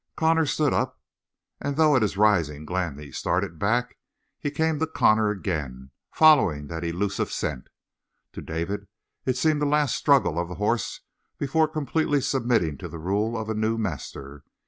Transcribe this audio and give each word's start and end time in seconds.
Connor 0.15 0.47
stood 0.47 0.73
up, 0.73 0.99
and 1.59 1.75
though 1.77 1.95
at 1.95 2.01
his 2.01 2.17
rising 2.17 2.65
Glani 2.65 3.11
started 3.11 3.59
back, 3.59 3.99
he 4.39 4.49
came 4.49 4.79
to 4.79 4.87
Connor 4.87 5.29
again, 5.29 5.91
following 6.11 6.65
that 6.69 6.83
elusive 6.83 7.31
scent. 7.31 7.67
To 8.33 8.41
David 8.41 8.87
it 9.27 9.37
seemed 9.37 9.61
the 9.61 9.67
last 9.67 9.95
struggle 9.95 10.39
of 10.39 10.47
the 10.49 10.55
horse 10.55 11.01
before 11.37 11.67
completely 11.67 12.19
submitting 12.19 12.79
to 12.79 12.87
the 12.89 12.97
rule 12.97 13.37
of 13.37 13.47
a 13.47 13.53
new 13.53 13.77
master. 13.77 14.43